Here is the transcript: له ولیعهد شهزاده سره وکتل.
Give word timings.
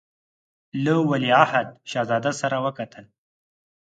له 0.83 0.93
ولیعهد 1.11 1.67
شهزاده 1.91 2.31
سره 2.41 2.57
وکتل. 2.65 3.05